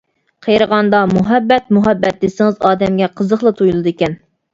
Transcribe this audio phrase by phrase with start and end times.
[0.45, 2.17] —قېرىغاندا مۇھەببەت، مۇھەببەت.
[2.23, 4.17] دېسىڭىز ئادەمگە قىزىقلا تۇيۇلىدىكەن.